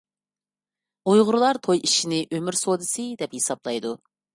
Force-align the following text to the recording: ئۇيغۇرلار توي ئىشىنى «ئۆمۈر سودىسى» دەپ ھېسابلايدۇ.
ئۇيغۇرلار 1.11 1.61
توي 1.69 1.85
ئىشىنى 1.85 2.25
«ئۆمۈر 2.31 2.61
سودىسى» 2.65 3.11
دەپ 3.23 3.41
ھېسابلايدۇ. 3.41 3.99